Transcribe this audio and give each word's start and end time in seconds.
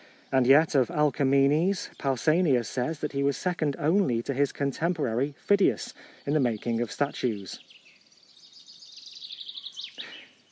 And 0.31 0.47
yet 0.47 0.73
of 0.73 0.89
Alkamenes, 0.89 1.91
Pau 1.99 2.15
sanias 2.15 2.65
says 2.65 3.01
that 3.01 3.11
he 3.11 3.21
was 3.21 3.37
second 3.37 3.75
only 3.77 4.23
to 4.23 4.33
his 4.33 4.51
contemporary 4.51 5.35
Phidias, 5.37 5.93
in 6.25 6.33
the 6.33 6.39
making 6.39 6.81
of 6.81 6.91
statues. 6.91 7.59